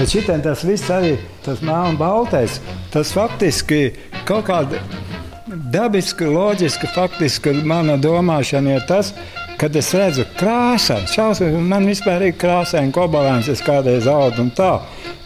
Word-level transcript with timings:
Bet 0.00 0.14
šitien 0.14 0.40
tas 0.40 0.62
viss 0.64 0.88
arī, 0.88 1.10
tas 1.44 1.58
melns 1.60 1.98
baltais, 2.00 2.54
tas 2.88 3.10
faktiski 3.12 3.90
kaut 4.24 4.46
kāda 4.46 4.80
dabiska, 5.74 6.24
loģiska, 6.24 6.88
faktiski 6.94 7.52
mana 7.68 7.98
domāšana 8.00 8.78
ir 8.78 8.86
tas, 8.88 9.10
kad 9.60 9.76
es 9.76 9.90
redzu 9.92 10.24
krāsainu, 10.40 11.04
šausmīgi, 11.12 11.60
man 11.68 11.84
vispār 11.84 12.24
ir 12.30 12.38
krāsaini 12.40 12.94
kobalēns, 12.96 13.50
es 13.52 13.60
kādreiz 13.60 14.08
audu 14.08 14.46
un 14.46 14.48
tā. 14.56 14.70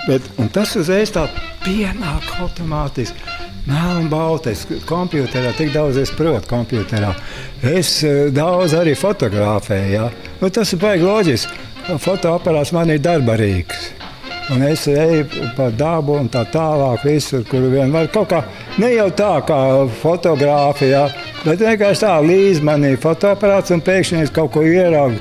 Bet, 0.09 0.27
un 0.43 0.51
tas 0.51 0.75
uzreiz 0.81 1.15
tā 1.15 1.29
pienāk 1.63 2.35
automātiski. 2.43 3.31
Melnā 3.71 4.11
baltais, 4.11 4.67
kompjuterā, 4.91 5.55
tik 5.55 5.71
daudz 5.73 6.03
es 6.03 6.11
protu 6.19 6.51
kompjuterā. 6.51 7.15
Es 7.63 8.01
uh, 8.03 8.27
daudz 8.35 8.75
arī 8.77 8.99
fotografēju. 8.99 9.95
Ja? 9.95 10.11
Nu, 10.43 10.51
tas 10.51 10.75
ir 10.75 10.83
baigi 10.83 11.07
loģiski. 11.07 11.63
Fotoaparāts 12.03 12.75
man 12.75 12.91
ir 12.91 13.01
darbarīgs. 13.07 14.04
Un 14.53 14.63
es 14.63 14.87
eju 14.87 15.25
pa 15.57 15.71
dabu 15.73 16.19
un 16.21 16.27
tā 16.29 16.43
tālāk, 16.53 17.07
visur, 17.09 17.47
kur 17.49 17.65
vien 17.73 17.93
var. 17.95 18.11
Kaut 18.13 18.29
kā 18.29 18.43
ne 18.83 18.91
jau 18.93 19.07
tā 19.17 19.31
kā 19.49 19.57
fotografijā, 20.03 21.07
bet 21.47 21.65
vienkārši 21.65 22.05
tā 22.05 22.13
līdzi 22.21 22.67
man 22.69 22.85
ir 22.85 22.99
fotoaparāts 23.01 23.73
un 23.73 23.81
pēkšņi 23.85 24.27
es 24.27 24.35
kaut 24.35 24.53
ko 24.53 24.65
ieraugu. 24.69 25.17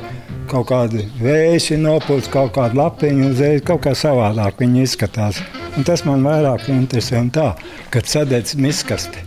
Kaut 0.51 0.67
kāda 0.73 1.05
vēja 1.21 1.77
nopūta, 1.79 2.33
kaut 2.33 2.51
kāda 2.57 2.81
lapiņa, 2.81 3.29
uzreiz 3.31 3.63
kaut 3.63 3.85
kā 3.85 3.93
savādāk 3.95 4.59
viņi 4.59 4.83
izskatās. 4.83 5.39
Un 5.77 5.87
tas 5.87 6.03
man 6.05 6.25
vairāk 6.27 6.67
interesē. 6.73 7.23
Tā, 7.33 7.53
kad 7.95 8.11
sadedz 8.11 8.57
miskasti. 8.59 9.23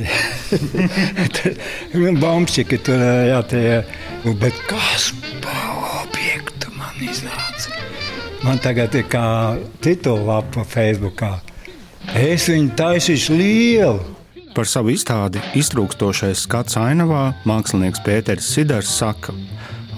Bombšķiki 2.22 2.76
tur 2.84 3.02
jā, 3.32 3.40
tie, 3.48 3.64
bet 4.40 4.62
kas 4.68 5.10
Man 8.40 8.56
tagad 8.56 8.94
ir 8.96 9.04
kā 9.04 9.58
titulapa 9.84 10.62
Facebookā. 10.64 11.34
Es 12.16 12.46
viņu 12.48 12.72
taisīšu 12.78 13.36
lielu. 13.36 14.00
Par 14.56 14.64
savu 14.66 14.94
izstādi 14.94 15.42
iztrūkstošais 15.60 16.46
skats 16.46 16.78
ainavā 16.80 17.34
mākslinieks 17.46 18.00
Pēters 18.06 18.48
Sidars 18.54 18.88
saka, 18.96 19.34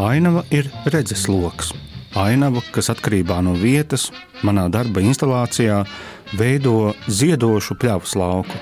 ainava 0.02 0.42
ir 0.50 0.66
redzesloks. 0.90 1.70
Ainava, 2.18 2.60
kas 2.74 2.90
atkarībā 2.92 3.38
no 3.46 3.54
vietas, 3.56 4.10
manā 4.42 4.66
darba 4.74 5.00
instalācijā, 5.00 5.78
veido 6.36 6.92
ziedošu 7.06 7.78
pļavas 7.78 8.16
lauku. 8.18 8.58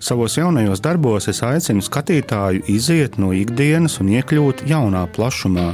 Savos 0.00 0.36
jaunajos 0.36 0.84
darbos 0.84 1.26
es 1.32 1.40
aicinu 1.44 1.82
skatītāju 1.84 2.68
iziet 2.68 3.16
no 3.20 3.32
ikdienas 3.36 3.98
un 4.04 4.12
iekļūt 4.12 4.64
jaunā 4.68 5.06
plašumā, 5.16 5.72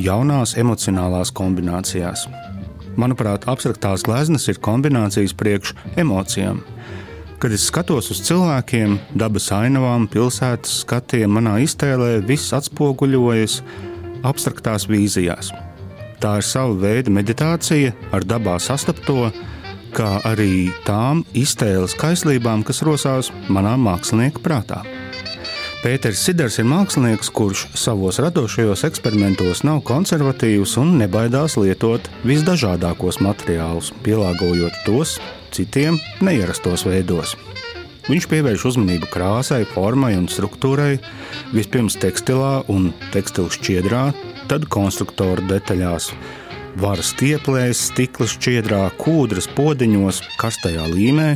jaunās 0.00 0.54
emocionālās 0.60 1.32
kombinācijās. 1.34 2.28
Manuprāt, 2.98 3.46
abstraktās 3.50 4.02
gleznas 4.06 4.48
ir 4.50 4.58
kombinācijas 4.62 5.34
priekš 5.38 5.74
emocijām. 6.00 6.62
Kad 7.40 7.54
es 7.56 7.64
skatos 7.70 8.10
uz 8.12 8.20
cilvēkiem, 8.26 8.98
dabas 9.16 9.48
ainavām, 9.56 10.08
pilsētas 10.10 10.82
skatiem, 10.82 11.30
manā 11.38 11.56
iztēlē 11.64 12.18
viss 12.26 12.52
atspoguļojas 12.56 13.60
abstraktās 14.28 14.88
vīzijās. 14.90 15.52
Tā 16.20 16.34
ir 16.42 16.44
sava 16.44 16.74
veida 16.82 17.12
meditācija 17.14 17.94
ar 18.12 18.26
dabā 18.28 18.58
sastapto, 18.60 19.30
kā 19.96 20.10
arī 20.28 20.68
tām 20.84 21.24
iztēles 21.32 21.96
kaislībām, 21.98 22.66
kas 22.66 22.84
rosās 22.84 23.32
manā 23.48 23.78
mākslinieka 23.80 24.42
prātā. 24.44 24.82
Pēters 25.80 26.20
Siders 26.20 26.58
ir 26.60 26.66
mākslinieks, 26.68 27.30
kurš 27.32 27.62
savos 27.80 28.18
radošajos 28.20 28.82
eksperimentos 28.84 29.62
nav 29.64 29.78
konservatīvs 29.88 30.74
un 30.82 30.98
nebaidās 31.00 31.54
lietot 31.56 32.10
visdažādākos 32.28 33.16
materiālus, 33.24 33.88
pielāgojot 34.04 34.76
tos 34.84 35.14
citiem 35.56 35.96
neierastos 36.20 36.84
veidos. 36.84 37.32
Viņš 38.10 38.26
pievērš 38.28 38.66
uzmanību 38.74 39.08
krāsai, 39.08 39.62
formai 39.72 40.12
un 40.18 40.28
struktūrai, 40.28 40.98
vispirms 41.56 41.96
tekstilā 42.02 42.58
un 42.68 42.90
tekstilu 43.14 43.48
šķiedrā, 43.56 44.10
tad 44.52 44.68
konstruktoru 44.68 45.48
detaļās. 45.48 46.10
Varas 46.80 47.14
stieplēs, 47.14 47.86
stikla 47.88 48.28
šķiedrā, 48.28 48.82
kūdras 49.00 49.48
podziņos, 49.56 50.20
karstajā 50.44 50.84
līmē, 50.92 51.30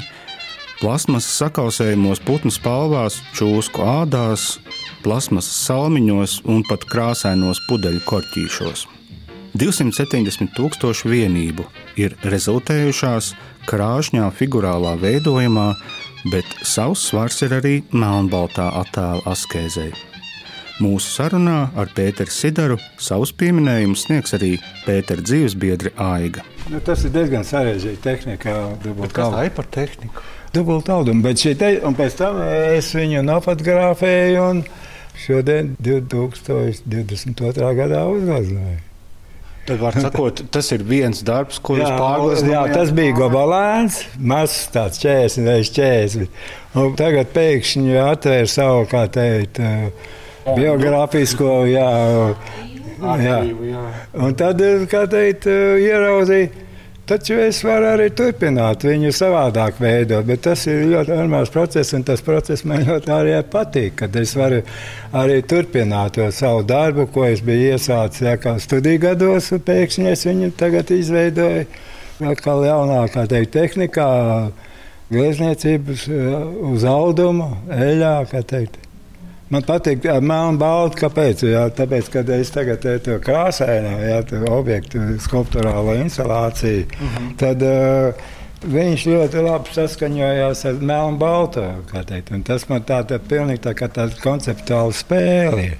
plasmas 0.80 1.26
sakausējumos, 1.38 2.22
putnu 2.24 2.52
spalvās, 2.54 3.20
čūsku 3.36 3.84
ādās, 3.84 4.58
plasmas 5.04 5.48
salmiņos 5.66 6.40
un 6.50 6.64
pat 6.68 6.86
krāsainos 6.90 7.62
pudeļu 7.68 8.02
korķīšos. 8.08 8.86
270 9.54 10.50
tūkstoši 10.56 11.10
vienību 11.12 11.66
ir 12.02 12.16
rezultējušās 12.26 13.34
krāšņā 13.70 14.26
figurālā 14.34 14.96
veidojumā, 14.98 15.68
bet 16.32 16.56
savs 16.66 17.04
svars 17.10 17.38
ir 17.46 17.54
arī 17.60 17.76
melnbaltā 17.94 18.66
attēla 18.82 19.22
askēzei. 19.30 19.92
Mūsu 20.82 21.06
sarunā 21.06 21.68
ar 21.78 21.90
Pēteru 21.94 22.34
Sidaru 22.34 22.76
savus 22.98 23.30
pieminējumus 23.38 24.08
sniegs 24.08 24.34
arī 24.34 24.56
Pētera 24.82 25.22
dzīvesbiedri 25.22 25.94
Aiga. 26.02 26.42
Nu, 26.66 26.80
tas 26.82 27.04
ir 27.06 27.12
diezgan 27.14 27.46
sarežģīti 27.46 28.02
tehnika. 28.02 28.56
Kas 29.14 29.36
tā 29.36 29.44
ir 29.46 29.54
par 29.54 29.68
tehniku? 29.70 30.24
Dubult 30.54 30.88
audumu, 30.92 31.24
bet 31.24 31.40
šī 31.42 31.52
te, 31.58 31.68
un 31.82 31.96
pēc 31.98 32.14
tam 32.20 32.38
es 32.46 32.92
viņu 32.94 33.24
nofotografēju 33.26 34.42
un 34.44 34.64
šodien 35.18 35.72
2022. 35.82 37.70
gadā 37.78 38.04
uzgleznoju. 38.12 38.82
Tad, 39.64 39.80
var 39.80 39.96
sakot, 39.96 40.42
tas 40.52 40.66
ir 40.76 40.82
viens 40.84 41.22
darbs, 41.24 41.56
kurus 41.64 41.88
pārgleznojāt. 41.88 42.52
Jā, 42.52 42.74
tas 42.76 42.90
bija 42.94 43.14
gobalēns, 43.16 44.02
mazs 44.20 44.66
tāds 44.74 45.00
40 45.00 45.48
vai 45.48 45.56
40. 45.64 46.42
Un 46.82 46.98
tagad 47.00 47.30
pēkšņi 47.32 47.96
atvēra 48.02 48.50
savu, 48.50 48.84
kā 48.90 49.06
teikt, 49.14 49.62
biogrāfisko, 50.44 51.54
jā, 51.70 51.88
jā. 53.24 53.38
Un 54.20 54.36
tad, 54.36 54.60
kā 54.92 55.06
teikt, 55.10 55.48
ieraudzīja. 55.48 56.63
Taču 57.04 57.34
es 57.36 57.58
varu 57.60 57.84
arī 57.84 58.06
turpināt 58.16 58.86
viņu 58.88 59.10
savādāk 59.12 59.76
veidot, 59.76 60.24
bet 60.24 60.40
tas 60.46 60.62
ir 60.72 60.86
ļoti 60.88 61.12
normāls 61.12 61.50
process, 61.52 61.92
un 61.92 62.00
tas 62.08 62.22
process 62.24 62.64
man 62.64 62.80
ļoti 62.86 63.12
arī 63.12 63.34
patīk, 63.52 63.98
kad 63.98 64.16
es 64.16 64.32
varu 64.40 64.62
arī 65.12 65.42
turpināt 65.44 66.16
to 66.16 66.30
savu 66.32 66.62
darbu, 66.64 67.04
ko 67.12 67.26
es 67.28 67.42
biju 67.44 67.74
iesācis 67.74 68.40
kā 68.40 68.54
studiju 68.56 69.02
gados, 69.02 69.50
un 69.52 69.60
pēkšņi 69.66 70.08
es 70.14 70.24
viņu 70.30 70.48
tagad 70.56 70.94
izveidoju 70.96 71.66
atkal 72.32 72.64
jaunākā 72.70 73.26
teikt, 73.28 73.52
tehnikā, 73.58 74.08
glezniecības 75.12 76.08
uz 76.72 76.88
audumu, 76.88 77.50
eļā, 77.68 78.16
kā 78.32 78.40
teikt. 78.48 78.83
Man 79.52 79.64
patīk 79.66 80.06
melna 80.24 80.56
balta. 80.58 80.96
Kāpēc? 81.04 81.44
Jā, 81.48 81.66
tāpēc, 81.76 82.08
kad 82.12 82.30
es 82.32 82.52
tagad 82.54 82.84
to 83.04 83.18
krāsainu, 83.22 83.92
ja 84.00 84.22
tā 84.24 84.40
objektu 84.48 85.18
skulptūrālo 85.24 85.98
instalāciju, 86.04 86.86
uh 86.86 87.02
mhm. 87.02 87.12
-huh. 87.16 87.36
tad 87.40 87.62
uh, 87.62 88.32
viņš 88.64 89.06
ļoti 89.06 89.42
labi 89.44 89.74
saskaņojās 89.74 90.64
ar 90.68 90.80
melnu 90.80 91.18
baltu. 91.18 91.64
Tas 92.44 92.68
man 92.68 92.82
tā, 92.82 93.02
tā 93.04 93.18
pilnīgi 93.18 93.64
tā 93.68 93.74
kā 93.74 93.88
tāda 93.88 94.16
konceptuāla 94.22 94.92
spēle. 94.92 95.72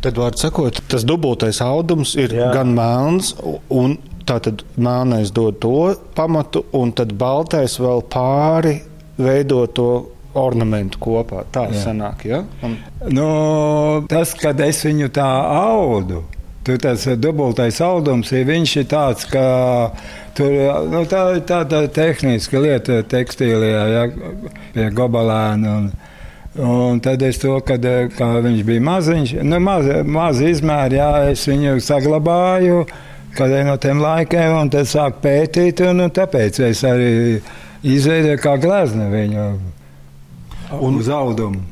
Tad, 0.00 0.16
var 0.16 0.32
sakot, 0.32 0.80
tas 0.88 1.04
dubultais 1.04 1.60
audums 1.60 2.14
ir 2.16 2.32
Jā. 2.32 2.54
gan 2.54 2.72
melns, 2.72 3.34
un 3.68 3.98
tātad 4.24 4.62
melnais 4.80 5.32
dod 5.36 5.58
to 5.60 5.94
pamatu, 6.16 6.64
un 6.72 6.92
tad 6.96 7.12
baltais 7.20 7.76
vēl 7.80 8.00
pāri 8.08 8.78
veido 9.20 9.66
to 9.66 9.90
ornamentu 10.38 11.00
kopā. 11.02 11.44
Tā 11.52 11.66
jā. 11.70 11.84
sanāk, 11.86 12.26
ja? 12.28 12.42
Un... 12.66 12.76
Nu, 13.10 13.30
tas, 14.10 14.34
kad 14.38 14.60
es 14.64 14.84
viņu 14.86 15.10
tā 15.14 15.28
audu. 15.60 16.24
Tur 16.64 16.76
tas 16.76 17.06
dubultais 17.16 17.80
audums 17.80 18.30
ir. 18.36 18.44
Viņš 18.48 18.76
ir 18.82 18.86
tāds, 18.90 19.24
ka 19.30 19.44
tur, 20.36 20.52
nu, 20.92 21.02
tā 21.08 21.22
ir 21.38 21.44
tāda 21.48 21.86
tehniska 21.88 22.60
lieta 22.60 23.00
tekstīlijā, 23.08 23.84
ja, 23.94 24.04
pie 24.74 24.90
gobalēna. 24.94 25.76
Un, 25.80 25.88
un 26.66 27.00
tad 27.00 27.24
es 27.24 27.40
to, 27.40 27.56
kad 27.64 27.84
viņš 27.84 28.60
bija 28.68 28.84
maziņš, 28.90 29.34
nu, 29.46 29.62
maz, 29.64 29.88
maz 30.04 30.44
izmērs, 30.44 30.98
jā, 31.00 31.10
es 31.32 31.46
viņu 31.48 31.80
saglabāju. 31.84 32.84
Kādai 33.30 33.62
no 33.62 33.76
tiem 33.78 34.00
laikiem, 34.02 34.56
un 34.58 34.70
tad 34.74 34.88
sāku 34.90 35.22
pētīt, 35.22 35.80
un, 35.86 36.02
un 36.02 36.10
tāpēc 36.10 36.64
es 36.66 36.80
arī 36.84 37.12
izveidoju 37.86 38.40
kā 38.42 38.56
gleznu 38.60 39.06
viņu 39.12 39.44
un 40.78 40.98
uz 41.00 41.08
audumu. 41.08 41.62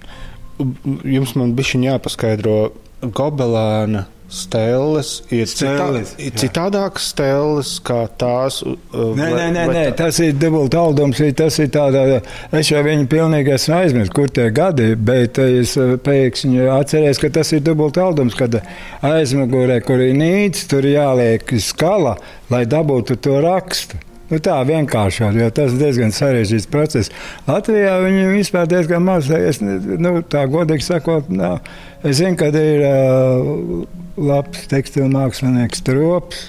Jums 1.07 1.35
man 1.39 1.55
bija 1.55 1.79
jāpaskaidro, 1.93 2.71
gobelēna 3.15 4.07
stēles 4.29 5.11
ir 5.33 5.47
Stēles, 5.49 6.11
citā, 6.19 6.41
citādākas 6.43 7.07
stēles 7.15 7.71
kā 7.87 8.03
tās. 8.21 8.59
Nē, 8.93 9.29
nē, 9.33 9.47
nē, 9.55 9.63
nē 9.73 9.85
tā- 9.89 9.95
tas 10.03 10.19
ir 10.21 10.35
dubultaldums. 10.37 11.23
Tas 11.39 11.57
ir 11.65 11.71
tādā, 11.73 12.21
es 12.53 12.69
jau 12.69 12.83
viņu 12.85 13.07
pilnīgi 13.09 13.55
esmu 13.55 13.79
aizmirsis, 13.79 14.13
kur 14.13 14.29
tie 14.29 14.51
gadi, 14.51 14.95
bet 14.97 15.39
es 15.39 15.77
eh, 15.81 15.95
pēkšņi 15.97 16.69
atceros, 16.77 17.23
ka 17.23 17.31
tas 17.39 17.53
ir 17.57 17.61
dubultaldums, 17.65 18.37
kad 18.37 18.61
aizmugurē, 19.03 19.81
kur 19.87 20.03
ir 20.05 20.13
nīts, 20.19 20.67
tur 20.69 20.83
jāliek 20.83 21.49
skala, 21.63 22.19
lai 22.51 22.65
dabūtu 22.67 23.17
to 23.17 23.41
rakstu. 23.41 23.97
Nu, 24.29 24.37
tā 24.45 24.59
vienkāršāk, 24.69 25.39
jo 25.41 25.49
tas 25.57 25.73
ir 25.73 25.81
diezgan 25.81 26.13
sarežģīts 26.13 26.69
process. 26.69 27.13
Latvijā 27.49 27.95
viņi 28.03 28.27
vispār 28.35 28.69
diezgan 28.69 29.07
maz, 29.07 29.31
es, 29.33 29.63
nu, 29.65 30.19
tā 30.21 30.45
godīgi 30.53 30.85
sakot, 30.85 31.31
nav. 31.33 31.63
es 32.05 32.21
zinu, 32.21 32.37
ka 32.37 32.51
ir 32.53 32.85
uh, 32.85 33.89
labs 34.21 34.69
tekstilu 34.69 35.09
mākslinieks 35.15 35.85
trops. 35.87 36.49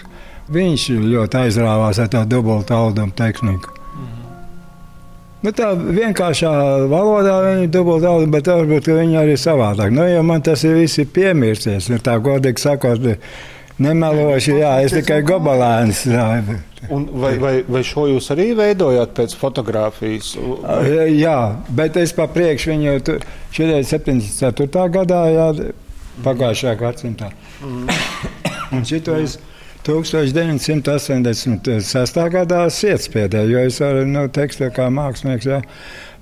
Viņš 0.49 0.89
ļoti 1.05 1.43
aizrāvās 1.45 2.01
ar 2.01 2.09
to 2.11 2.23
dubultu 2.27 2.73
audumu 2.73 3.13
tehniku. 3.15 3.75
Nu, 5.39 5.53
tā 5.55 5.69
vienkāršā 5.71 6.49
valodā 6.91 7.37
viņi 7.45 7.69
ir 7.69 7.71
dubultā, 7.71 8.11
bet 8.27 8.49
varbūt 8.51 8.89
viņi 8.91 9.21
arī 9.21 9.37
savādāk. 9.39 9.93
Nu, 9.95 10.03
man 10.27 10.43
tas 10.43 10.65
ir 10.67 10.75
viss 10.75 10.99
ir 10.99 11.07
piemirsies. 11.15 11.87
Tā 12.03 12.17
godīgi 12.19 12.59
sakot, 12.59 13.05
nemeloši, 13.79 14.51
jā, 14.59 14.73
es 14.85 14.91
tikai 14.95 15.21
gobalēns. 15.27 16.05
jā. 16.11 16.25
Un 16.89 17.05
vai, 17.19 17.33
vai, 17.41 17.55
vai 17.67 17.81
šo 17.83 18.05
jūs 18.07 18.29
arī 18.33 18.53
veidojāt 18.55 19.09
pēc 19.17 19.33
fotografijas? 19.35 20.29
Jā, 21.11 21.39
bet 21.75 21.97
es 21.99 22.13
pa 22.15 22.27
priekšu 22.31 22.69
viņu 22.71 22.93
tu- 23.03 23.17
šeit 23.51 23.85
74. 23.89 24.85
gadā, 24.93 25.23
jā, 25.33 25.47
pagājušā 26.23 26.75
gadsimtā. 26.79 27.31
Un 28.71 28.85
šito 28.85 29.15
es 29.19 29.37
1986. 29.83 32.29
gadā 32.31 32.61
sietspiedē, 32.69 33.43
jo 33.49 33.59
es 33.65 33.79
arī 33.83 34.05
nu, 34.07 34.27
tekstu 34.29 34.69
kā 34.75 34.87
mākslinieks. 34.93 35.45
Jā, 35.49 35.61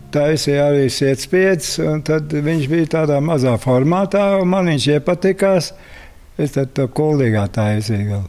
Taisīja 0.08 0.70
arī 0.72 0.86
sietspiedas, 0.88 1.74
un 1.84 2.00
tad 2.08 2.32
viņš 2.32 2.68
bija 2.72 2.88
tādā 2.94 3.18
mazā 3.20 3.58
formātā, 3.60 4.40
un 4.40 4.48
man 4.48 4.64
viņš 4.72 4.86
iepatikās. 4.94 5.74
Es 6.38 6.54
tad 6.54 6.74
to 6.78 6.88
kuldīgā 6.88 7.48
taisīju. 7.54 8.10
vēl. 8.12 8.26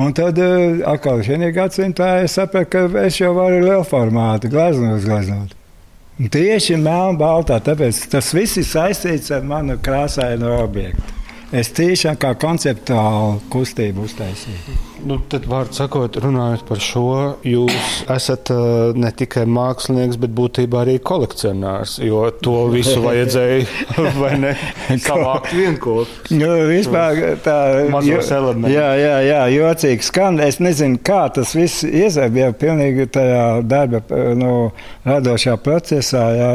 Un 0.00 0.12
tad 0.14 0.38
eh, 0.38 0.82
atkal 0.86 1.22
šajā 1.26 1.50
gadsimtā 1.54 2.10
es 2.24 2.36
sapratu, 2.38 2.70
ka 2.70 3.02
es 3.02 3.18
jau 3.18 3.32
varu 3.34 3.58
lielu 3.64 3.86
formātu 3.86 4.50
glezno 4.52 4.94
uzgleznot. 4.94 5.56
Un 6.20 6.28
Tieši 6.30 6.76
melnbaltā, 6.76 7.58
tāpēc 7.64 8.04
tas 8.12 8.28
viss 8.36 8.60
ir 8.60 8.68
saistīts 8.68 9.32
ar 9.34 9.42
manu 9.42 9.78
krāsaino 9.82 10.60
objektu. 10.62 11.19
Es 11.50 11.72
tiešām 11.74 12.14
kā 12.14 12.28
konceptuālu 12.38 13.40
kustību 13.50 14.04
uztaisīju. 14.06 14.74
Nu, 15.10 15.16
tad, 15.32 15.48
vārdu 15.50 15.74
sakot, 15.74 16.14
runājot 16.22 16.60
par 16.68 16.82
šo, 16.84 17.06
jūs 17.42 18.04
esat 18.12 18.52
uh, 18.54 18.92
ne 18.94 19.10
tikai 19.16 19.42
mākslinieks, 19.50 20.18
bet 20.22 20.30
būtībā 20.36 20.84
arī 20.84 20.94
kolekcionārs. 21.02 21.96
Jo 22.04 22.28
to 22.38 22.68
visu 22.70 23.00
vajadzēja, 23.06 23.64
vai 24.20 24.30
ne? 24.44 24.52
Savākt 25.08 25.50
vienkārši. 25.56 26.38
Nu, 26.38 26.52
vispār 26.70 27.18
tā 27.42 27.56
Mazos 27.90 28.30
elementus. 28.36 28.76
Jā, 28.76 28.86
jā, 29.00 29.18
jā, 29.26 29.42
jocīgi 29.56 30.06
skan. 30.06 30.38
Es 30.46 30.60
nezinu, 30.62 31.02
kā 31.02 31.24
tas 31.34 31.56
viss 31.58 31.82
iesaistījās 31.82 32.54
pilnīgi 32.62 33.10
tajā 33.10 33.44
darba 33.66 34.04
nu, 34.38 34.54
radošā 35.08 35.58
procesā. 35.66 36.28
Jā. 36.36 36.54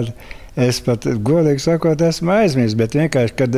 Es 0.55 0.77
pat 0.79 1.03
godīgi 1.03 1.59
sakot, 1.59 1.99
esmu 1.99 2.31
aizmirsis, 2.31 2.77
bet 2.79 2.93
vienkārši, 2.95 3.33
kad 3.35 3.57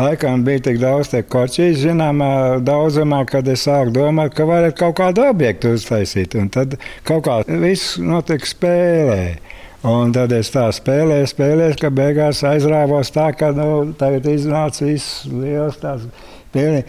laikam 0.00 0.46
bija 0.46 0.62
tik 0.64 0.78
daudz 0.80 1.10
te 1.12 1.20
kočīs, 1.20 1.82
zināmā 1.82 2.30
daudzumā, 2.64 3.20
kad 3.28 3.48
es 3.52 3.66
sāku 3.68 3.92
domāt, 3.98 4.32
ka 4.36 4.46
varētu 4.48 4.78
kaut 4.80 4.96
kādu 5.02 5.26
objektu 5.28 5.74
uztaisīt. 5.76 6.38
Un 6.40 6.48
tad 6.52 6.78
kaut 7.04 7.26
kā 7.28 7.42
viss 7.46 7.98
notika 8.00 8.48
spēlē. 8.48 9.20
Un 9.86 10.10
tad 10.16 10.32
es 10.32 10.48
tā 10.50 10.64
spēlēju, 10.74 11.28
spēlēju, 11.30 11.76
ka 11.84 11.92
beigās 11.94 12.40
aizrāvos 12.48 13.12
tā, 13.14 13.28
ka 13.36 13.52
nu, 13.54 13.92
tagad 14.00 14.24
iznāca 14.32 14.88
viss 14.88 15.26
liels 15.28 15.76
tās 15.84 16.08
pilnīgi. 16.56 16.88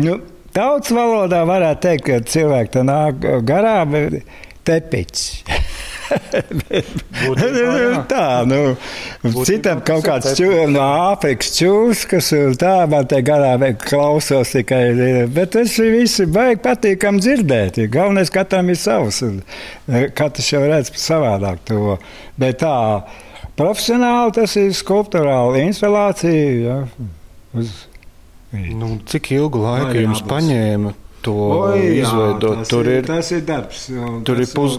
Nu, 0.00 0.16
Tautas 0.52 0.92
valodā 0.92 1.38
varētu 1.48 1.80
teikt, 1.80 2.02
ka 2.04 2.18
cilvēki 2.28 2.74
tam 2.74 2.90
nāk 2.90 3.22
garām, 3.48 3.94
bet 3.94 4.34
tepiķis. 4.68 5.30
Būtībā, 7.22 8.02
tā, 8.10 8.24
nu, 8.48 8.58
Būtībā 9.22 9.44
citam 9.48 9.82
kaut 9.86 10.04
kāds 10.06 10.40
no 10.72 10.82
Āfrikas 11.12 11.52
čūskas, 11.58 12.30
un 12.36 12.56
tā 12.60 12.74
man 12.90 13.06
te 13.10 13.20
garām 13.24 13.64
klausos 13.82 14.54
tikai. 14.56 14.82
Bet 15.32 15.54
tas 15.56 15.76
ir 15.82 15.92
visi 15.94 16.26
baigi 16.30 16.60
patīkam 16.64 17.20
dzirdēt. 17.22 17.80
Galvenais, 17.92 18.32
ka 18.32 18.42
katram 18.42 18.72
ir 18.72 18.80
savs, 18.80 19.22
un 19.26 19.40
eh, 19.88 20.08
katrs 20.16 20.52
jau 20.52 20.64
redz 20.66 20.92
savādāk 20.98 21.62
to. 21.68 21.96
Bet 22.40 22.62
tā, 22.64 22.74
profesionāli 23.58 24.36
tas 24.40 24.56
ir 24.60 24.74
skulptūrāli 24.76 25.66
instalācija. 25.68 26.52
Ja, 26.66 26.82
uz, 27.54 27.80
Nu, 28.52 28.98
cik 29.08 29.30
ilgu 29.32 29.62
laiku 29.62 29.86
Variabls. 29.86 30.02
jums 30.04 30.22
paņēma 30.28 30.90
to 31.22 31.34
Oi, 31.34 31.78
jā, 31.78 32.06
izveidot? 32.06 32.62
tas 32.62 32.72
Tur 32.72 32.88
ir, 32.90 33.04
tas 33.06 33.30
ir 33.32 33.44
darbs. 33.46 33.86
tur 34.26 34.40
ir 34.42 34.48
pus, 34.54 34.78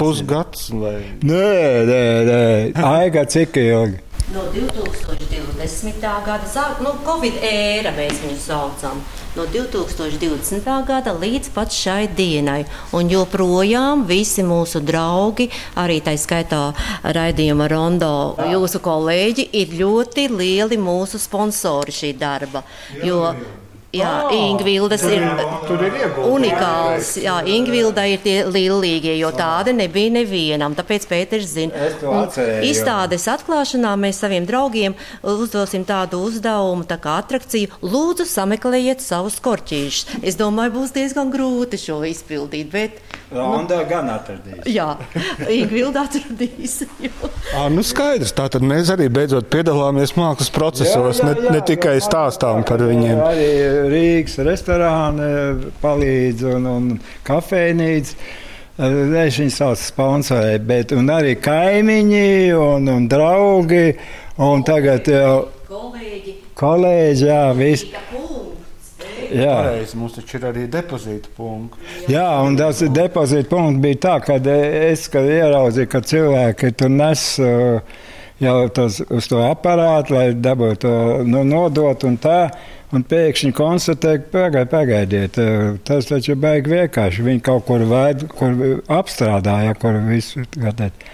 pusgads. 0.00 0.68
Vai? 0.72 0.98
Nē, 1.22 1.48
nē, 1.88 2.02
nē. 2.28 2.42
Aiga 2.84 3.24
cik 3.28 3.56
ilgi? 3.64 4.04
No 4.28 4.42
2020. 4.52 6.02
gada 6.26 6.44
sāk, 6.44 6.82
nu, 6.84 6.92
Covid 7.06 7.38
ēra 7.48 7.94
mēs 7.96 8.18
viņu 8.20 8.36
saucam. 8.42 9.00
No 9.36 9.46
2020. 9.48 10.66
gada 10.88 11.14
līdz 11.16 11.48
pat 11.54 11.72
šai 11.72 12.08
dienai. 12.16 12.64
Un 12.92 13.08
joprojām 13.12 14.02
visi 14.08 14.44
mūsu 14.44 14.82
draugi, 14.84 15.48
arī 15.80 16.00
tā 16.04 16.12
skaitā 16.20 16.60
raidījuma 17.04 17.68
Rondo, 17.72 18.10
jūsu 18.52 18.82
kolēģi, 18.84 19.48
ir 19.62 19.72
ļoti 19.80 20.26
lieli 20.34 20.76
mūsu 20.80 21.20
sponsori 21.22 21.94
šī 21.94 22.12
darba. 22.20 22.64
Jo, 23.00 23.22
Jā, 23.32 23.34
Ingvildas 23.92 25.02
ir 25.08 25.22
tur 25.64 25.80
ir 25.80 25.94
ieguldījumi. 25.96 26.32
unikāls. 26.34 27.14
Jā, 27.22 27.38
Ingvilda 27.48 28.04
ir 28.04 28.20
tie 28.20 28.42
lielīgie, 28.44 29.14
jo 29.16 29.30
tāda 29.32 29.72
nebija 29.72 30.12
nevienam. 30.12 30.74
Tāpēc 30.76 31.06
Pēters 31.08 31.48
zina. 31.54 31.72
Atcerējos. 31.72 32.66
Izstādes 32.68 33.24
atklāšanā 33.32 33.94
mēs 33.96 34.20
saviem 34.20 34.44
draugiem 34.48 34.96
uzdosim 35.22 35.86
tādu 35.88 36.20
uzdevumu, 36.26 36.84
tā 36.84 36.98
kā 37.00 37.16
atrakciju. 37.22 37.80
Lūdzu, 37.80 38.28
sameklējiet 38.28 39.00
savus 39.00 39.40
korķīšus. 39.40 40.20
Es 40.20 40.36
domāju, 40.36 40.76
būs 40.76 40.92
diezgan 40.92 41.32
grūti 41.32 41.80
šo 41.80 42.02
izpildīt, 42.04 42.68
bet 42.68 43.00
Ronda 43.34 43.82
gan 43.88 44.08
atradīs. 44.08 44.64
jā, 44.72 44.86
Ingvilda 45.52 46.06
atradīs. 46.08 46.78
À, 47.52 47.66
nu 47.72 47.84
skaidrs, 47.84 48.32
tātad 48.36 48.64
mēs 48.64 48.88
arī 48.94 49.10
beidzot 49.12 49.50
piedalāmies 49.52 50.14
mākslas 50.16 50.48
procesos, 50.54 51.20
ne, 51.26 51.34
ne 51.52 51.60
tikai 51.68 51.98
stāstām 52.04 52.64
par 52.68 52.80
viņiem. 52.88 53.20
Arī 53.28 53.50
Rīgas 53.92 54.38
restorāni 54.48 55.70
palīdz 55.82 56.46
un, 56.54 56.70
un 56.72 56.88
kafejnīca. 57.28 58.16
Es 58.78 59.36
viņu 59.40 59.50
saucu 59.50 59.82
sponsorēt, 59.82 60.62
bet 60.62 60.92
un 60.94 61.10
arī 61.10 61.34
kaimiņi 61.42 62.54
un, 62.54 62.88
un 62.92 63.08
draugi. 63.10 63.88
Un 64.38 64.62
tagad 64.62 65.08
jau 65.10 65.48
Kolēģi, 65.68 66.32
kolēģi, 66.56 67.24
jā, 67.26 67.40
viss. 67.58 67.90
Jā. 69.32 69.54
Pareizi, 69.62 69.96
mums 69.98 70.16
taču 70.16 70.38
ir 70.38 70.46
arī 70.48 70.66
depozīta 70.72 71.32
punkti. 71.36 71.90
Jā, 72.12 72.26
un 72.46 72.56
tas 72.58 72.80
depozīta 72.94 73.50
punkts 73.52 73.82
bija 73.82 74.00
tā, 74.06 74.14
ka 74.24 74.38
es 74.48 75.08
kad 75.12 75.28
ieraudzīju, 75.28 75.90
ka 75.92 76.00
cilvēki 76.12 76.72
tur 76.78 76.92
nes 76.94 77.24
uh, 77.42 77.98
jau 78.42 78.56
tos, 78.74 79.00
uz 79.10 79.28
to 79.30 79.42
aparātu, 79.44 80.16
lai 80.16 80.26
dabūtu 80.34 80.80
to 80.84 80.94
nu, 81.28 81.44
nodot 81.48 82.08
un 82.08 82.18
tā. 82.20 82.40
Un 82.88 83.02
pēkšņi 83.04 83.50
konstatēja, 83.52 84.22
ka 84.22 84.30
pagaid, 84.32 84.68
pagaidiet, 84.72 85.34
uh, 85.42 85.74
tas 85.84 86.06
taču 86.08 86.32
ir 86.32 86.38
baigi 86.40 86.72
vienkārši. 86.72 87.26
Viņi 87.26 87.42
kaut 87.44 87.66
kur 87.68 87.84
vēd, 87.84 88.24
kur 88.32 88.62
apstrādāja, 88.96 89.74
kur 89.76 89.98
visu 90.06 90.46
gadēt. 90.56 91.04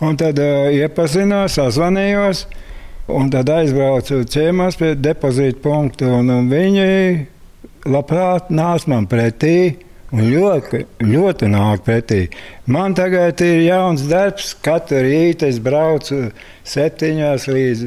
Un 0.00 0.16
tad 0.16 0.40
uh, 0.40 0.70
iepazinos, 0.72 1.58
sazvanījos, 1.58 2.46
un 3.12 3.28
tad 3.34 3.52
aizbraucu 3.52 4.22
ciemos 4.30 4.80
pie 4.80 4.94
depozīta 4.96 5.60
punkta, 5.64 6.08
un, 6.16 6.32
un 6.32 6.48
viņi 6.48 6.88
labprāt 7.88 8.50
nāc 8.54 8.86
man 8.90 9.06
pretī. 9.10 9.76
Un 10.08 10.22
ļoti, 10.24 10.86
ļoti 11.04 11.48
nāk 11.52 11.82
pretī. 11.84 12.22
Man 12.72 12.94
tagad 12.96 13.42
ir 13.44 13.58
jauns 13.66 14.06
darbs. 14.08 14.54
Katru 14.64 15.02
rītu 15.04 15.44
es 15.50 15.58
braucu 15.60 16.30
septiņos 16.64 17.44
līdz 17.52 17.82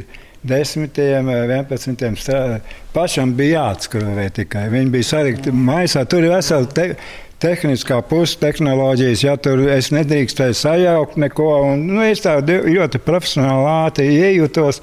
desmitiem, 0.46 1.26
vienpadsmitiem. 1.50 2.14
strā- 2.22 2.62
Pašam 2.94 3.34
bija 3.38 3.64
jāatskrūvē 3.64 4.28
tikai. 4.38 4.68
Viņi 4.70 4.92
bija 4.92 5.04
sarikti 5.10 5.52
maisā. 5.52 6.06
Tur 6.08 6.24
ir 6.24 6.30
veseli 6.36 6.68
te, 6.74 6.96
tehniskā 7.42 7.98
puse, 8.06 8.38
tehnoloģijas, 8.42 9.24
ja 9.26 9.34
tur 9.42 9.64
es 9.74 9.90
nedrīkstēju 9.94 10.58
sajaukt 10.58 11.18
neko. 11.22 11.48
Un, 11.72 11.84
nu, 11.90 12.04
es 12.06 12.24
tā 12.24 12.38
ļoti 12.46 13.02
profesionāli 13.04 13.68
ātri 13.72 14.08
iejūtos, 14.14 14.82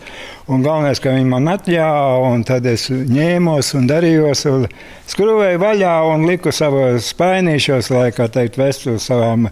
un 0.51 0.67
galvenais, 0.67 1.01
ka 1.03 1.15
viņi 1.15 1.31
man 1.31 1.53
atļāva, 1.55 2.33
un 2.33 2.45
tad 2.49 2.67
es 2.71 2.89
ņēmos 2.91 3.73
un 3.79 3.89
darījos, 3.91 4.45
un 4.51 4.67
skrūvēju 5.11 5.63
vaļā 5.63 5.95
un 6.11 6.27
liku 6.29 6.55
savos 6.55 7.13
spainīšos, 7.15 7.93
lai, 7.95 8.11
kā 8.17 8.29
teikt, 8.33 8.59
vestu 8.61 8.99
savām, 9.03 9.49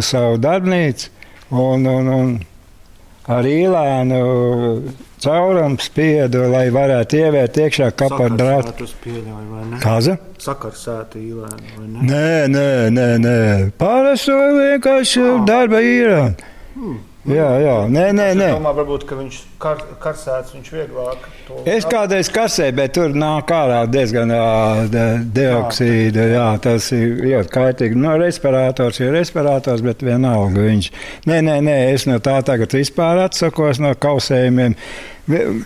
savu 0.00 0.38
darbnīcu. 0.42 1.10
Un, 1.54 1.84
un, 1.86 2.08
un 2.10 2.30
ar 3.30 3.46
īlēnu 3.48 4.20
caurumu 5.24 5.80
spiedu, 5.80 6.44
lai 6.52 6.66
varētu 6.74 7.20
ievērt 7.22 7.60
iekšā 7.64 7.88
kapā 7.96 8.28
drātu. 8.36 8.88
Kaza? 9.82 10.18
Sakarsēta 10.44 11.20
īlēna. 11.20 12.04
Nē, 12.04 12.28
nē, 12.52 12.68
nē, 12.92 13.08
nē. 13.24 13.38
Pārējo 13.80 14.38
vienkārši 14.58 15.26
darba 15.48 15.80
īrāna. 15.84 16.52
Hmm. 16.74 17.00
Jā, 17.24 17.46
jā, 17.56 17.74
nē, 17.88 18.02
nē. 18.12 18.24
nē. 18.36 18.46
Es 18.50 18.58
domāju, 18.58 18.76
varbūt, 18.82 19.04
ka 19.08 19.16
viņš 19.16 19.36
kar, 19.62 19.78
karsēts, 20.02 20.52
viņš 20.52 20.66
vieglāk. 20.74 21.22
To... 21.46 21.62
Es 21.72 21.86
kādreiz 21.88 22.28
karsēju, 22.32 22.74
bet 22.76 22.92
tur 22.98 23.16
nāk 23.16 23.48
ārā 23.54 23.78
diezgan 23.88 24.34
dioksīda. 25.32 26.28
Jā, 26.34 26.50
tas 26.64 26.90
ir 26.92 27.24
ļoti 27.24 27.54
kaitīgi. 27.56 27.98
No 28.04 28.18
respirators 28.20 29.00
ir 29.00 29.16
respirators, 29.16 29.80
bet 29.86 30.04
vienalga 30.04 30.68
viņš. 30.68 30.90
Nē, 31.30 31.40
nē, 31.48 31.56
nē, 31.64 31.80
es 31.96 32.04
no 32.10 32.20
tā 32.20 32.36
tagad 32.44 32.76
vispār 32.76 33.24
atsakos 33.24 33.80
no 33.80 33.96
kausējumiem. 33.96 34.76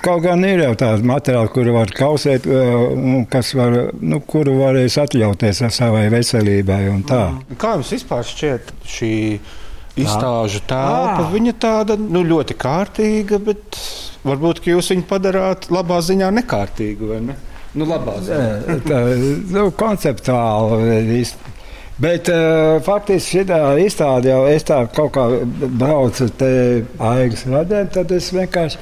Kaut 0.06 0.22
gan 0.22 0.46
ir 0.46 0.62
jau 0.62 0.74
tādi 0.78 1.10
materiāli, 1.10 1.50
kuru 1.50 1.74
var 1.74 1.90
kausēt, 1.90 2.46
kas 3.34 3.56
var, 3.58 3.80
nu, 3.98 4.22
kuru 4.22 4.60
varēs 4.60 5.02
atļauties 5.02 5.66
savai 5.74 6.06
veselībai. 6.14 6.84
Kā 7.58 7.74
jums 7.74 7.96
vispār 7.98 8.22
šķiet 8.30 8.76
šī? 8.86 9.16
Izstāžu 10.04 10.62
telpa. 10.68 11.28
Viņa 11.32 11.54
tāda 11.60 11.98
nu, 12.00 12.22
ļoti 12.26 12.56
kārtīga, 12.58 13.40
bet 13.42 13.78
varbūt 14.26 14.64
jūs 14.68 14.92
viņu 14.94 15.06
padarāt 15.10 15.68
labā 15.74 16.00
ziņā 16.04 16.30
nekārtīgu. 16.40 17.12
Ne? 17.26 17.38
Nu, 17.78 17.88
labā 17.88 18.18
ziņā. 18.24 18.78
tā, 18.88 19.02
nu, 19.54 19.68
konceptuāli. 19.78 21.22
Bet 21.98 22.30
uh, 22.30 22.78
faktiski 22.86 23.42
šī 23.42 23.58
izstāde 23.82 24.30
jau 24.30 24.44
es 24.46 24.66
tā 24.66 24.84
kaut 24.94 25.16
kā 25.16 25.24
braucu 25.80 26.28
te 26.38 26.50
aigas 27.02 27.42
radē, 27.50 27.82
tad 27.90 28.14
es 28.14 28.30
vienkārši 28.30 28.78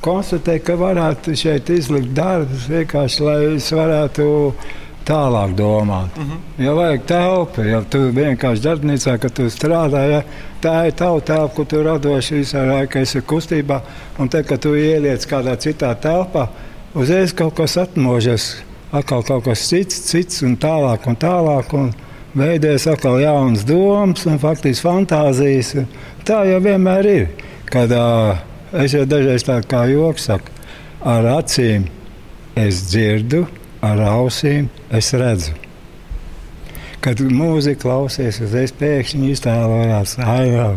konstatēju, 0.00 0.62
ka 0.64 0.76
varētu 0.78 1.34
šeit 1.36 1.72
izlikt 1.74 2.14
darbus 2.16 2.68
vienkārši, 2.70 3.24
lai 3.26 3.40
es 3.56 3.66
varētu 3.74 4.28
uh, 4.30 4.70
tālāk 5.10 5.54
domāt. 5.58 6.16
Mhm. 6.16 6.30
-huh. 6.30 6.64
Ja 6.64 6.74
vajag 6.74 7.04
telpu, 7.06 7.62
ja 7.62 7.82
tu 7.82 7.98
vienkārši 7.98 8.62
darbnīcā, 8.62 9.18
kad 9.18 9.32
tu 9.32 9.42
strādā, 9.50 10.02
ja, 10.10 10.22
tā 10.62 10.86
ir 10.86 10.92
tava 10.92 11.20
telpa, 11.20 11.54
ko 11.54 11.64
tu 11.64 11.82
radoši 11.82 12.34
visā 12.34 12.64
laikā 12.66 13.00
esi 13.00 13.20
kustībā. 13.20 13.80
Un 14.18 14.28
tad, 14.28 14.46
kad 14.46 14.60
tu 14.60 14.74
ieliec 14.74 15.26
kādā 15.26 15.56
citā 15.56 15.94
telpā, 15.94 16.48
uzreiz 16.94 17.32
kaut 17.32 17.54
kas 17.54 17.76
atmožas, 17.76 18.56
atkal 18.92 19.22
kaut 19.22 19.44
kas 19.44 19.68
cits, 19.68 20.00
cits 20.10 20.42
un 20.42 20.56
tālāk 20.56 21.06
un 21.06 21.16
tālāk. 21.16 21.74
Un 21.74 21.92
Veidojas 22.34 22.86
atkal 22.86 23.18
jaunas 23.20 23.64
domas 23.66 24.26
un 24.26 24.38
faktiski 24.38 24.86
fantāzijas. 24.86 25.72
Tā 26.22 26.44
jau 26.46 26.60
vienmēr 26.62 27.06
ir. 27.06 27.24
Kad 27.66 27.90
uh, 27.90 28.38
es 28.72 28.94
jau 28.94 29.02
dažreiz 29.06 29.42
tā 29.42 29.56
kā 29.66 29.80
joks 29.90 30.28
saku, 30.28 30.52
ar 31.02 31.26
acīm 31.26 31.88
es 32.54 32.84
dzirdu, 32.90 33.48
ar 33.84 34.00
ausīm 34.12 34.68
es 34.92 35.10
redzu. 35.16 35.56
Kad 37.00 37.22
mūzika 37.24 37.80
klausies, 37.86 38.42
uzreiz 38.44 38.74
pēkšņi 38.76 39.30
iztēlojās, 39.32 40.18
ah, 40.20 40.76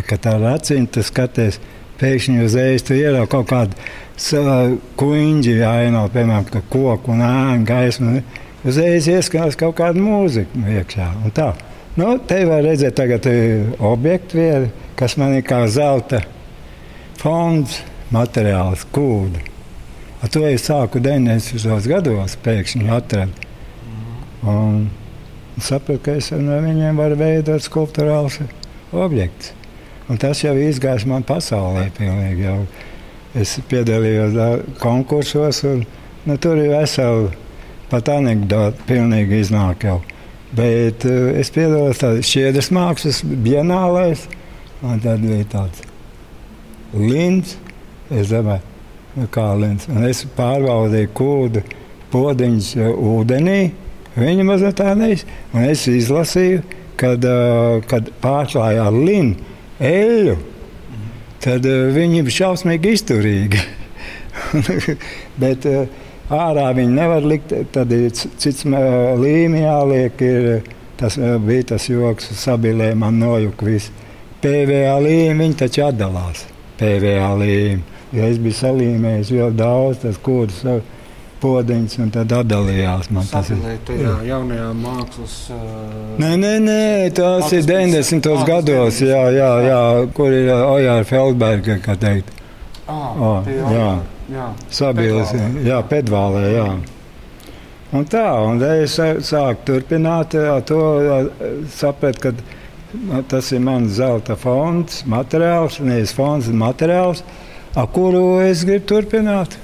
ka 0.00 0.16
tā 0.16 0.38
ir 0.38 0.46
acīm, 0.54 0.86
tas 0.88 1.10
skaties. 1.12 1.60
Pēkšņi 2.00 2.40
uzreiz 2.42 2.82
tu 2.82 2.96
ieraugi 2.96 3.30
kaut 3.30 3.52
kādu 3.52 4.78
kuģi, 4.98 5.60
ainavu, 5.68 6.10
piemēram, 6.16 6.48
ka 6.48 6.64
koku 6.72 7.12
un 7.14 7.22
ēnu 7.22 7.68
gaismu. 7.68 8.22
Uzreiz 8.66 9.06
ieskanās 9.12 9.54
kaut 9.60 9.76
kāda 9.78 10.00
mūzika 10.00 10.64
iekšā. 10.74 11.10
Nu, 11.94 12.16
te 12.26 12.40
var 12.48 12.64
redzēt, 12.66 12.96
tagad 12.98 13.28
ir 13.30 13.76
objekti, 13.78 14.40
viedi, 14.40 14.72
kas 14.98 15.14
man 15.20 15.36
ir 15.36 15.44
kā 15.46 15.60
zelta 15.70 16.24
fonds, 17.20 17.82
materiāls, 18.10 18.88
kūda. 18.90 19.53
Ar 20.24 20.30
to 20.32 20.40
es 20.48 20.62
sāku 20.64 21.02
90. 21.04 21.84
gados, 21.84 22.38
pēkšņi 22.40 22.86
atradu. 22.88 23.50
Un 24.48 24.86
sapratu, 25.60 26.00
ka 26.06 26.14
es 26.16 26.30
no 26.32 26.56
viņiem 26.64 26.96
varu 26.96 27.18
veidot 27.20 27.60
skulptūrāls 27.60 28.38
objekts. 28.96 29.52
Un 30.08 30.16
tas 30.20 30.40
jau 30.40 30.54
izgājis 30.56 31.04
man 31.10 31.28
pasaulē. 31.28 31.90
Pilnīgi, 31.98 32.48
jau. 32.48 32.64
es 33.36 33.52
piedalījos 33.68 34.40
konkursos, 34.80 35.60
un 35.68 35.84
nu, 36.24 36.38
tur 36.40 36.56
ir 36.56 36.72
vesela 36.72 37.28
pat 37.92 38.08
anekdote, 38.16 38.80
pilnīgi 38.88 39.44
iznāk 39.44 39.84
jau. 39.84 40.00
Bet 40.56 41.04
uh, 41.04 41.34
es 41.36 41.52
piedalos 41.52 42.00
šķiedras 42.00 42.72
mākslas 42.72 43.20
bienālēs, 43.28 44.24
un 44.80 45.04
tad 45.04 45.20
bija 45.20 45.52
tāds 45.52 45.84
līnts. 46.96 47.58
Es 48.08 48.32
domāju, 48.32 48.73
kālins. 49.34 49.88
Un 49.90 50.06
es 50.08 50.24
pārbaudīju 50.36 51.10
kūdu 51.16 51.62
podziņus 52.12 52.70
ūdenī. 52.94 53.58
Viņa 54.14 54.46
mazliet 54.46 54.78
tā 54.78 54.94
neizsaka. 54.98 55.64
Es 55.66 55.86
izlasīju, 55.90 56.62
kad, 57.00 57.24
kad 57.90 58.10
pārklājā 58.22 58.86
linu 58.94 59.34
eļļu, 59.82 60.36
tad 61.42 61.66
viņi 61.96 62.22
ir 62.22 62.30
šausmīgi 62.36 62.94
izturīgi. 62.98 63.64
Bet 65.42 65.66
ārā 66.32 66.68
viņi 66.76 66.94
nevar 66.94 67.26
likt, 67.26 67.54
tad 67.74 67.92
ir 67.94 68.10
cits 68.14 68.64
līmenis 68.66 69.66
jāliek. 69.66 70.24
Ir, 70.24 70.70
tas 70.98 71.18
bija 71.42 71.70
tas 71.74 71.88
joks, 71.90 72.30
sabilē 72.38 72.92
man 72.98 73.18
nojuka 73.18 73.66
viss. 73.66 73.90
PVA 74.44 74.94
līmeņi 75.00 75.58
taču 75.64 75.88
atdalās. 75.88 76.44
PVA 76.78 77.32
līmeņi. 77.40 77.93
Ja 78.14 78.28
es 78.30 78.38
biju 78.38 78.54
salīmējis 78.54 79.32
ļoti 79.34 79.58
daudz, 79.58 80.02
tas 80.04 80.20
kūrus 80.22 80.62
podiņš, 81.44 81.96
un 82.04 82.12
tad 82.14 82.32
atdalījās. 82.32 83.10
Man 83.14 83.26
tas 83.28 83.50
ir 83.52 83.60
tajā 83.88 84.14
jaunajā 84.28 84.70
mākslas. 84.78 85.34
Uh, 85.52 86.14
nē, 86.22 86.30
nē, 86.40 86.52
nē, 86.64 86.80
tas 87.16 87.52
ir 87.56 87.66
90. 87.68 88.30
gados, 88.48 89.02
jā, 89.04 89.20
jā, 89.34 89.50
jā, 89.66 89.82
kur 90.16 90.32
ir 90.32 90.50
Ojāra 90.54 91.04
Feldberga, 91.08 91.78
kā 91.84 91.98
teikt. 92.00 92.32
Ah, 92.86 93.12
oh, 93.16 93.48
jā, 93.48 93.92
jā. 94.32 94.48
Sabils, 94.72 95.32
jā, 95.64 95.80
pedvālē, 95.88 96.44
jā. 96.54 96.68
Un 97.94 98.06
tā, 98.10 98.26
un 98.42 98.62
es 98.66 98.96
sāku 98.98 99.68
turpināt 99.68 100.34
to, 100.66 100.80
saprat, 101.76 102.18
ka 102.18 102.32
tas 103.30 103.50
ir 103.54 103.62
mans 103.62 103.94
zelta 103.98 104.34
fonds, 104.38 105.02
materiāls, 105.10 105.78
nevis 105.82 106.14
fonds, 106.16 106.50
materiāls 106.50 107.22
ar 107.74 107.90
kuru 107.92 108.40
es 108.44 108.64
gribu 108.66 108.86
turpināt. 108.94 109.58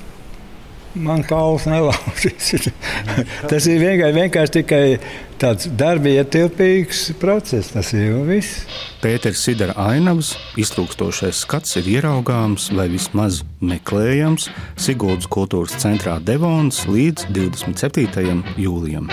Man 0.91 1.23
kauls 1.23 1.69
nelaužīs. 1.71 2.67
tas 3.51 3.67
ir 3.71 3.79
vienkārši, 3.79 4.15
vienkārši 4.17 4.55
tikai 4.57 4.85
tāds 5.39 5.69
darba 5.79 6.11
ietilpīgs 6.11 7.05
process. 7.23 7.71
Tas 7.71 7.93
ir 7.95 8.19
viss. 8.27 8.65
Pēters 9.01 9.45
Sidara 9.47 9.77
ainavas 9.79 10.33
iztrūkstošais 10.59 11.45
skats 11.47 11.79
ir 11.79 11.93
ieraugāms 11.95 12.73
vai 12.75 12.89
vismaz 12.91 13.45
meklējams 13.63 14.51
Siguldas 14.75 15.31
kultūras 15.31 15.79
centrā 15.79 16.19
Devons 16.19 16.83
līdz 16.91 17.31
27. 17.31 18.43
jūlijam. 18.59 19.07